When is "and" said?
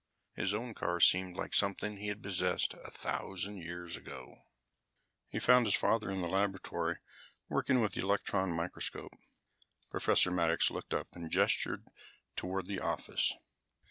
11.13-11.29